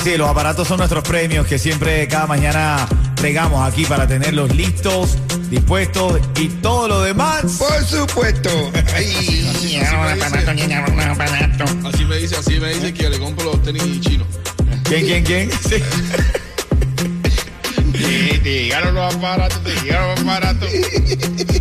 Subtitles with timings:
[0.00, 2.88] Así es, los aparatos son nuestros premios que siempre cada mañana
[3.20, 5.18] regamos aquí para tenerlos listos,
[5.50, 7.42] dispuestos y todo lo demás.
[7.58, 8.48] Por supuesto.
[8.94, 9.46] Ay,
[9.78, 11.70] los aparatos, llegaron los aparatos.
[11.84, 14.26] Así me dice, así me dice que le compro los tenis chinos.
[14.84, 15.50] ¿Quién, quién, quién?
[15.68, 15.76] Sí.
[18.42, 20.70] Te llegaron los aparatos, te llegaron los aparatos.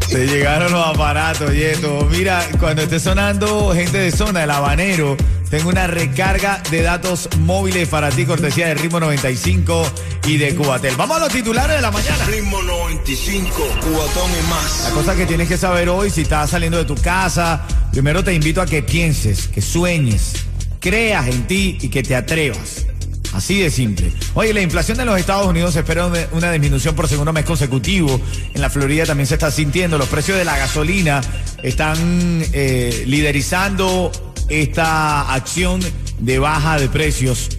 [0.10, 2.08] Te llegaron los aparatos, Yeto.
[2.10, 5.18] Mira, cuando esté sonando gente de zona, el habanero,
[5.50, 9.84] tengo una recarga de datos móviles para ti, cortesía de Ritmo 95
[10.28, 10.96] y de Cubatel.
[10.96, 12.24] Vamos a los titulares de la mañana.
[12.26, 13.52] Ritmo 95,
[13.92, 14.86] cuatón y más.
[14.86, 18.34] La cosa que tienes que saber hoy, si estás saliendo de tu casa, primero te
[18.34, 20.34] invito a que pienses, que sueñes,
[20.80, 22.86] creas en ti y que te atrevas.
[23.34, 24.12] Así de simple.
[24.34, 28.20] Oye, la inflación de los Estados Unidos espera una- disminución por segundo mes consecutivo.
[28.54, 29.98] En la Florida también se está sintiendo.
[29.98, 31.22] Los precios de la gasolina
[31.64, 34.12] están eh, liderizando
[34.50, 35.80] esta acción
[36.18, 37.50] de baja de precios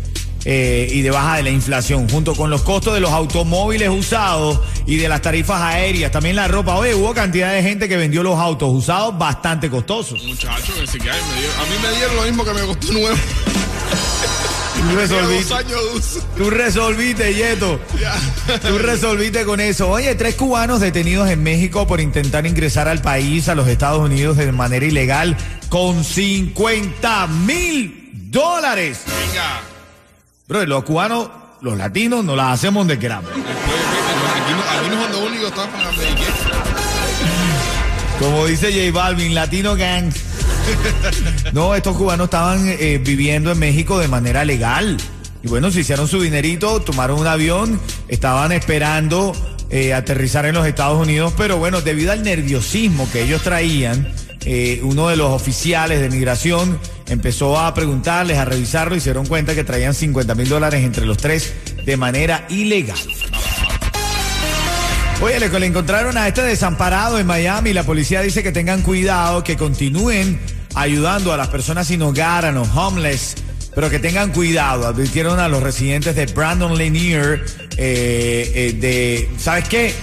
[0.45, 4.59] eh, y de baja de la inflación, junto con los costos de los automóviles usados
[4.87, 6.75] y de las tarifas aéreas, también la ropa.
[6.77, 10.23] Oye, hubo cantidad de gente que vendió los autos usados bastante costosos.
[10.25, 13.17] Muchachos, a mí me dieron lo mismo que me costó nuevo.
[14.81, 15.55] Tú resolviste,
[16.37, 17.81] tú resolviste, Yeto.
[18.67, 19.91] Tú resolviste con eso.
[19.91, 24.37] Oye, tres cubanos detenidos en México por intentar ingresar al país, a los Estados Unidos,
[24.37, 25.37] de manera ilegal,
[25.69, 29.03] con 50 mil dólares.
[29.07, 29.61] Venga.
[30.49, 31.29] Bro, los cubanos,
[31.61, 33.31] los latinos, nos las hacemos donde queramos.
[33.31, 34.97] Aquí, no,
[35.97, 36.27] Medellín.
[38.19, 40.11] Como dice J Balvin, Latino Gang.
[41.53, 44.97] No, estos cubanos estaban eh, viviendo en México de manera legal.
[45.43, 49.33] Y bueno, se hicieron su dinerito, tomaron un avión, estaban esperando
[49.71, 54.13] eh, aterrizar en los Estados Unidos, pero bueno, debido al nerviosismo que ellos traían,
[54.45, 59.27] eh, uno de los oficiales de migración empezó a preguntarles, a revisarlo y se dieron
[59.27, 61.55] cuenta que traían 50 mil dólares entre los tres
[61.85, 62.99] de manera ilegal.
[65.23, 67.75] Oye, le, le encontraron a este desamparado en Miami.
[67.75, 70.41] La policía dice que tengan cuidado, que continúen
[70.75, 73.35] ayudando a las personas sin hogar, a los homeless,
[73.75, 74.87] pero que tengan cuidado.
[74.87, 77.45] Advirtieron a los residentes de Brandon Lanier,
[77.77, 79.95] eh, eh, de, ¿sabes qué?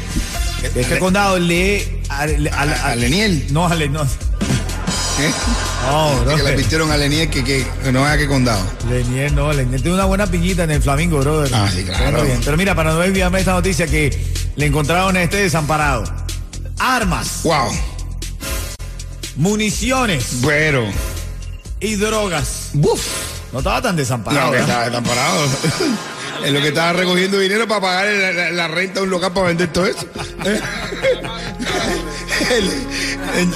[0.73, 2.01] De este condado, le...
[2.09, 3.47] A, A- a Leniel.
[3.51, 4.03] No, a Le- no.
[4.03, 4.07] ¿Eh?
[5.87, 8.61] No, que le vistieron a Leniel que, que, que no vea qué condado.
[8.89, 11.49] Lenier, no, Lenier tiene una buena piñita en el Flamingo, brother.
[11.55, 12.23] Ah, sí, claro.
[12.23, 12.41] Bien.
[12.43, 16.03] Pero mira, para no enviarme esta noticia que le encontraron a este desamparado.
[16.77, 17.71] Armas, Wow.
[19.37, 20.85] Municiones Pero.
[21.79, 22.69] y drogas.
[22.73, 23.01] Buf.
[23.53, 24.47] No estaba tan desamparado.
[24.47, 25.45] No, que estaba tan parado.
[26.45, 29.33] Es lo que estaba recogiendo dinero para pagar la, la- la renta de un local
[29.33, 30.05] para vender todo eso.
[32.51, 32.63] El-
[33.39, 33.53] el- mi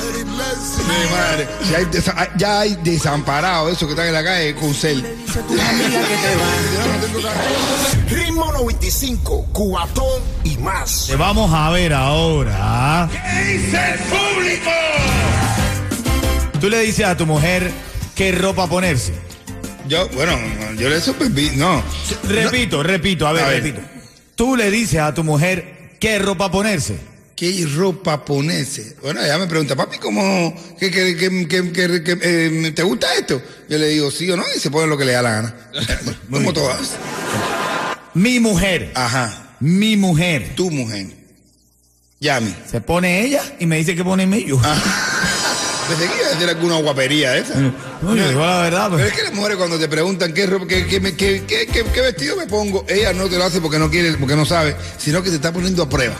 [1.12, 1.48] madre.
[1.70, 5.06] Ya hay, desa- ya hay desamparados, esos que están en la calle con cel.
[8.10, 11.06] Ritmo 95, cuatón y más.
[11.08, 13.08] Te vamos a ver ahora.
[16.62, 17.72] Tú le dices a tu mujer
[18.16, 19.14] qué ropa ponerse.
[19.88, 20.38] Yo, bueno,
[20.78, 21.52] yo le supervi...
[21.56, 21.84] No.
[22.30, 23.64] Repito, repito, a ver, A ver.
[23.64, 23.82] repito.
[24.36, 26.98] Tú le dices a tu mujer qué ropa ponerse.
[27.36, 28.96] ¿Qué ropa ponerse?
[29.02, 33.08] Bueno, ella me pregunta, papi, ¿cómo, qué, qué- qué- qué- qué- qué- eh, ¿te gusta
[33.16, 33.42] esto?
[33.68, 35.56] Yo le digo, sí o no, y se pone lo que le da la gana.
[36.30, 36.92] Como todas.
[38.14, 40.54] Mi mujer, Ajá, mi mujer.
[40.56, 41.08] tu mujer.
[42.20, 42.54] Yami.
[42.70, 44.62] Se pone ella y me dice que pone yo.
[45.88, 47.56] Pensé que iba a decir alguna guapería esa.
[48.02, 48.90] No, yo digo la verdad.
[48.96, 51.68] Pero es que las mujeres cuando te preguntan qué, ropa, qué, qué, me- qué- qué-
[51.68, 54.46] qué- qué vestido me pongo, ella no te lo hace porque no quiere, porque no
[54.46, 56.16] sabe, sino que te está poniendo a prueba.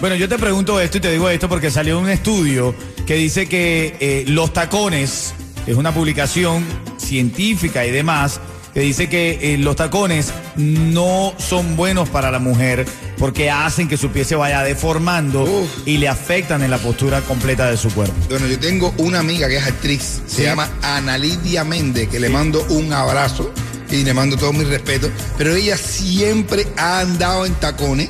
[0.00, 2.74] Bueno, yo te pregunto esto y te digo esto porque salió un estudio
[3.06, 5.32] que dice que eh, los tacones,
[5.66, 6.64] es una publicación
[6.98, 8.40] científica y demás,
[8.74, 12.84] que dice que eh, los tacones no son buenos para la mujer
[13.18, 15.68] porque hacen que su pie se vaya deformando Uf.
[15.86, 18.14] y le afectan en la postura completa de su cuerpo.
[18.28, 22.28] Bueno, yo tengo una amiga que es actriz, se llama Ana Lidia Méndez, que le
[22.28, 23.52] mando un abrazo
[23.90, 25.08] y le mando todo mi respeto,
[25.38, 28.08] pero ella siempre ha andado en tacones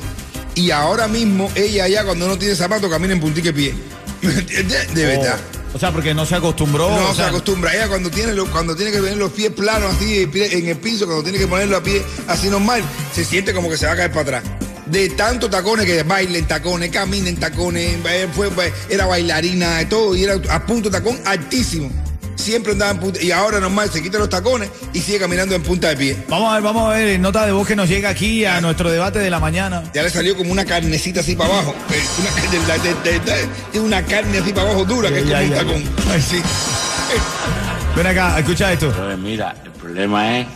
[0.55, 3.73] y ahora mismo ella ya cuando no tiene zapatos camina en puntique pie.
[4.21, 5.07] De Oh.
[5.19, 5.37] verdad.
[5.73, 6.89] O sea, porque no se acostumbró.
[6.89, 7.73] No o se acostumbra.
[7.75, 11.05] Ella cuando tiene, lo- cuando tiene que tener los pies planos así en el piso,
[11.05, 12.81] cuando tiene que ponerlo a pie así normal,
[13.13, 14.43] se siente como que se va a caer para atrás.
[14.85, 19.77] De tantos tacones que baila en tacones, camina en tacones, eh, fue, fue- era bailarina,
[19.77, 21.89] de todo, y era a punto de tacón altísimo.
[22.35, 25.63] Siempre andaba en punta, y ahora normal se quita los tacones y sigue caminando en
[25.63, 26.17] punta de pie.
[26.29, 28.91] Vamos a ver, vamos a ver, nota de voz que nos llega aquí a nuestro
[28.91, 29.83] debate de la mañana.
[29.93, 31.73] Ya le salió como una carnecita así para abajo.
[31.91, 35.27] eh, Una, carne- de- de- de- de- una carne así para abajo dura, que es
[35.27, 35.83] Ya, como un tacón.
[36.11, 36.41] Ay, sí.
[37.95, 38.87] Ven acá, escucha esto.
[38.87, 40.47] Entonces, mira, el problema es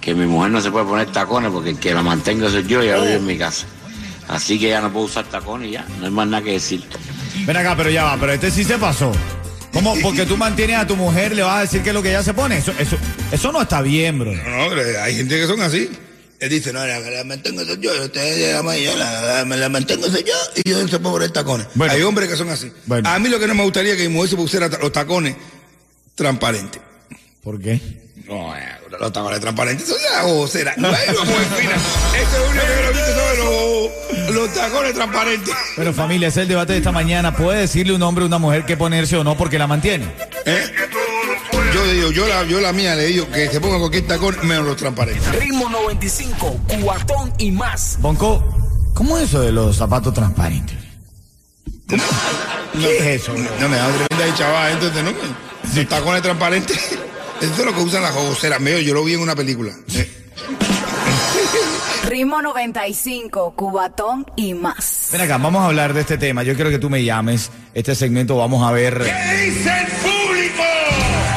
[0.00, 2.82] que mi mujer no se puede poner tacones porque el que la mantengo soy yo
[2.82, 3.66] y ella vive en mi casa.
[4.28, 6.82] Así que ya no puedo usar tacones y ya, no hay más nada que decir.
[7.46, 9.12] Ven acá, pero ya va, pero este sí se pasó.
[9.72, 9.94] ¿Cómo?
[10.02, 12.22] Porque tú mantienes a tu mujer, le vas a decir que es lo que ella
[12.22, 12.56] se pone.
[12.58, 12.96] Eso, eso,
[13.30, 14.32] eso no está bien, bro.
[14.32, 15.90] No, no, pero hay gente que son así.
[16.40, 19.56] Él dice, no, la, la mantengo soy yo, usted llama y yo, la, la- me
[19.56, 21.66] la mantengo soy yo y yo no se puedo poner tacones.
[21.74, 21.92] Bueno.
[21.92, 22.70] hay hombres que son así.
[22.86, 23.08] Bueno.
[23.08, 25.36] A mí lo que no me gustaría es que mi mujer se pusiera los tacones
[26.14, 26.80] transparentes.
[27.42, 27.80] ¿Por qué?
[28.28, 28.60] No, eh,
[28.98, 30.74] los tacones transparentes son de la vocera.
[30.76, 31.74] No hay una mujer fina.
[31.74, 35.54] Eso es lo único que he visto sobre los, los tacones transparentes.
[35.76, 37.36] Bueno, familia, ese es el debate de esta mañana.
[37.36, 40.06] ¿Puede decirle un hombre a una mujer qué ponerse o no porque la mantiene?
[40.44, 40.72] ¿Eh?
[41.72, 44.66] Yo digo, yo la, yo la mía le digo que se ponga cualquier tacón menos
[44.66, 45.26] los transparentes.
[45.36, 47.96] Ritmo 95, cuatón y más.
[48.00, 48.44] Bonco,
[48.94, 50.76] ¿cómo es eso de los zapatos transparentes?
[51.88, 53.32] ¿Qué es eso?
[53.60, 55.12] No me da tremenda de chaval, entonces, ¿no?
[55.74, 56.98] Los tacones transparentes.
[57.40, 58.60] Eso es lo que usan las voceras.
[58.60, 59.72] Medio, yo lo vi en una película.
[62.06, 65.08] Ritmo 95, Cubatón y más.
[65.12, 66.44] Ven acá, vamos a hablar de este tema.
[66.44, 67.50] Yo quiero que tú me llames.
[67.74, 69.02] Este segmento vamos a ver.
[69.02, 70.62] ¿Qué dice el público?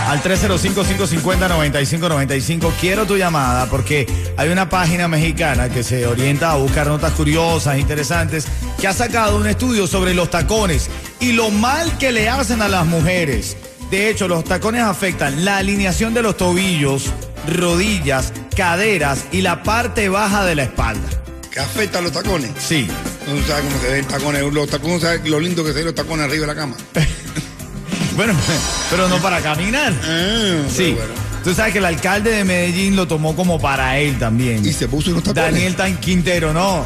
[0.07, 2.72] Al 305-550-9595.
[2.80, 4.06] Quiero tu llamada porque
[4.38, 8.46] hay una página mexicana que se orienta a buscar notas curiosas, interesantes,
[8.80, 10.88] que ha sacado un estudio sobre los tacones
[11.19, 13.57] y lo mal que le hacen a las mujeres.
[13.91, 17.06] De hecho, los tacones afectan la alineación de los tobillos,
[17.47, 21.07] rodillas, caderas y la parte baja de la espalda.
[21.51, 22.51] que afecta a los tacones.
[22.59, 22.88] Sí.
[23.27, 24.53] No sabes cómo se ven tacones.
[24.53, 26.75] Los tacones, ¿sabes lo lindo que se ven los tacones arriba de la cama?
[28.15, 28.33] Bueno,
[28.89, 29.94] pero no para caminar.
[30.03, 30.91] Ah, Sí.
[30.94, 31.13] bueno.
[31.41, 34.65] Tú sabes que el alcalde de Medellín lo tomó como para él también.
[34.65, 35.53] Y se puso unos tacones.
[35.53, 36.83] Daniel Tan Quintero, no.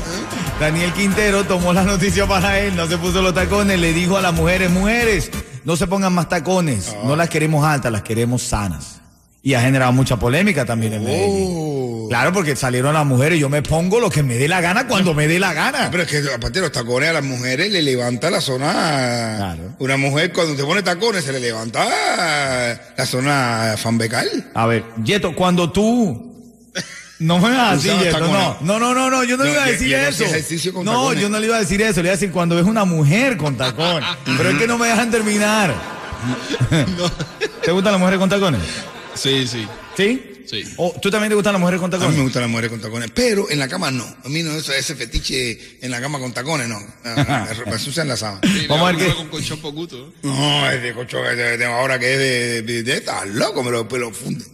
[0.60, 4.22] Daniel Quintero tomó la noticia para él, no se puso los tacones, le dijo a
[4.22, 5.32] las mujeres, mujeres,
[5.66, 9.00] no se pongan más tacones, no las queremos altas, las queremos sanas.
[9.42, 11.50] Y ha generado mucha polémica también en Medellín.
[11.52, 12.08] Oh.
[12.10, 15.14] Claro, porque salieron las mujeres, yo me pongo lo que me dé la gana cuando
[15.14, 15.88] me dé la gana.
[15.92, 18.72] Pero es que aparte los tacones a las mujeres le levanta la zona.
[19.38, 19.76] Claro.
[19.80, 21.86] Una mujer cuando se pone tacones se le levanta
[22.96, 24.52] la zona fambecal.
[24.54, 26.33] A ver, Yeto, cuando tú...
[27.24, 28.26] No me vas así, Usabas Yeto, no.
[28.28, 28.62] tacones.
[28.62, 30.10] No, no, no, no, yo no, No, le iba a decir eso.
[30.24, 31.22] hacía ejercicio con no, tacones.
[31.22, 33.38] yo no le iba a decir eso, le iba a decir cuando ves una mujer
[33.38, 34.08] con tacones.
[34.26, 35.74] Pero es que no me dejan terminar.
[37.64, 38.62] ¿Te gustan las mujeres con tacones?
[39.16, 39.68] Sí, sí.
[39.96, 40.30] ¿Sí?
[40.46, 40.64] Sí.
[40.78, 42.24] ¿O ¿Tú también te gustan las mujeres con A mí me tacones?
[42.24, 44.04] gustan las mujeres con tacones, pero en la cama no.
[44.24, 46.80] A mí no, eso, ese fetiche en la cama con tacones no.
[47.06, 48.42] Ah, Me, me ensucian la sábana.
[48.44, 49.60] Sí, Vamos a ver qué- con colchón.
[49.60, 50.12] ¿eh?
[50.24, 53.98] No, es de tengo ahora que es de, de, de- estás loco, me lo, me
[54.00, 54.48] lo funden.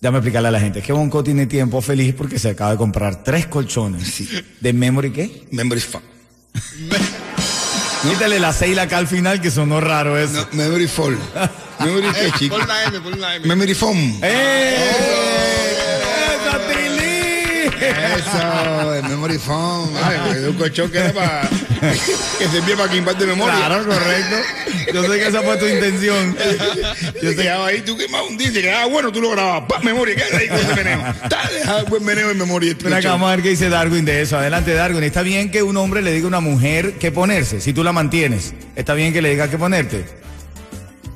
[0.00, 0.78] Déjame explicarle a la gente.
[0.78, 4.06] Es que Bonco tiene tiempo feliz porque se acaba de comprar tres colchones.
[4.08, 4.28] Sí.
[4.60, 5.48] ¿De memory qué?
[5.50, 6.02] Memory fuck.
[8.02, 10.46] Quítale la C y la K al final que sonó raro eso.
[10.52, 11.18] No, memory fall.
[11.80, 12.56] Memory qué, Eh, chico.
[12.58, 13.46] pon la M, pon la M.
[13.46, 14.18] Memory foam.
[14.22, 15.57] ¡Eh!
[17.80, 19.90] Eso, el memory foam.
[20.02, 21.48] Ay, un colchón que era para.
[22.38, 23.54] que servía para quimbar de memoria.
[23.56, 24.36] Claro, correcto.
[24.92, 26.36] Yo sé que esa fue tu intención.
[27.22, 29.68] Yo te quedaba ahí, tú quemabas un te quedaba bueno, tú lo grababas.
[29.68, 29.84] ¡Pam!
[29.84, 30.98] Memoria, queda ahí con ese meneo.
[31.28, 32.74] Dale, buen meneo en memoria.
[32.82, 34.36] Ven acá, vamos a ver qué dice Darwin de eso.
[34.38, 35.04] Adelante, Darwin.
[35.04, 37.60] ¿Está bien que un hombre le diga a una mujer qué ponerse?
[37.60, 40.04] Si tú la mantienes, ¿está bien que le digas qué ponerte?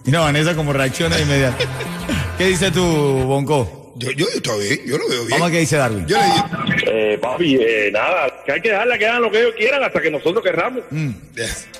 [0.05, 1.65] Mira, Vanessa como reacciona de inmediato.
[2.39, 3.82] ¿Qué dice tú, Bonco?
[4.03, 5.31] Yo, yo, está bien, yo lo veo bien.
[5.31, 6.07] Vamos a ver qué dice Darwin.
[6.07, 6.47] Yo le digo.
[6.87, 10.01] Eh, papi, eh, nada, que hay que dejarla que hagan lo que ellos quieran hasta
[10.03, 10.83] que nosotros querramos.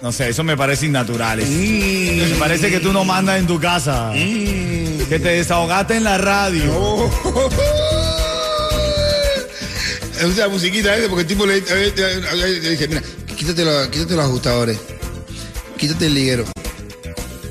[0.01, 1.41] No sé, eso me parece innatural.
[1.41, 1.51] eso.
[1.51, 4.13] Me parece que tú no mandas en tu casa.
[4.15, 7.11] Que te desahogaste en la radio.
[10.21, 13.03] Es la musiquita esa, porque el tipo le, le- le- le dice, mira,
[13.37, 14.79] quítate, los- quítate los ajustadores,
[15.77, 16.45] quítate el liguero,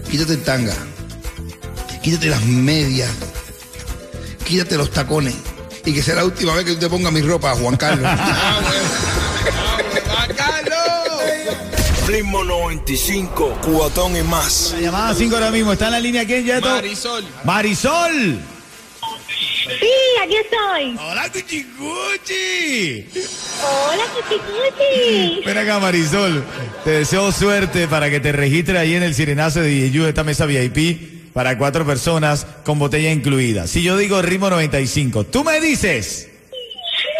[0.09, 0.73] quítate el tanga,
[2.01, 3.09] quítate las medias,
[4.51, 5.33] quítate los tacones,
[5.85, 8.05] y que sea la última vez que tú te pongas mi ropa, Juan Carlos.
[8.05, 8.59] ¡Ah,
[10.35, 10.77] Carlos!
[12.05, 14.73] Ritmo 95, cuatón y más.
[14.75, 15.71] La llamada 5 ahora mismo.
[15.71, 16.67] ¿Está en la línea quién, Yeto?
[16.69, 17.25] Marisol.
[17.45, 18.39] Marisol.
[19.79, 19.89] Sí,
[20.21, 20.97] aquí estoy.
[20.99, 23.05] Hola, Cuchicuchi.
[23.63, 25.45] Hola, Cuchicuchi.
[25.45, 26.43] Ven acá, Marisol.
[26.83, 30.45] Te deseo suerte para que te registres ahí en el sirenazo de DJU, esta mesa
[30.45, 33.67] VIP, para cuatro personas con botella incluida.
[33.67, 36.29] Si yo digo ritmo 95, tú me dices.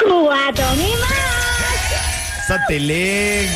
[0.03, 2.47] Cubatón y más.
[2.47, 3.47] Satelén.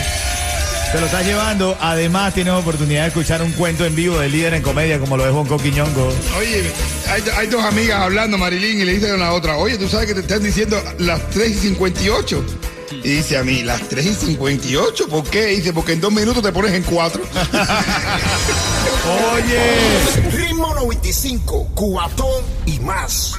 [0.92, 1.78] Te lo estás llevando.
[1.82, 5.26] Además, tienes oportunidad de escuchar un cuento en vivo del líder en comedia, como lo
[5.26, 6.14] es Bonco Quiñongo.
[6.38, 6.64] Oye,
[7.10, 10.08] hay, hay dos amigas hablando, Marilyn, y le dicen a la otra, oye, tú sabes
[10.08, 12.46] que te están diciendo las 3 y 58.
[13.04, 15.48] Y dice a mí, las 3 y 58, ¿por qué?
[15.48, 17.22] dice, porque en dos minutos te pones en cuatro.
[19.34, 20.32] Oye.
[20.32, 23.34] Ritmo 95, cuatón y más.